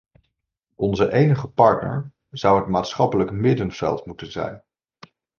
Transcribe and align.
Onze 0.75 1.11
enige 1.11 1.47
partner 1.47 2.11
zou 2.29 2.59
het 2.59 2.69
maatschappelijk 2.69 3.31
middenveld 3.31 4.05
moeten 4.05 4.31
zijn. 4.31 4.63